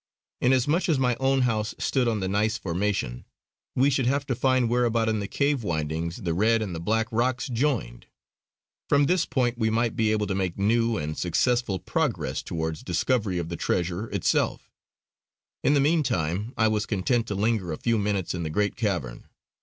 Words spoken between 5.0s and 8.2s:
in the cave windings the red and the black rocks joined.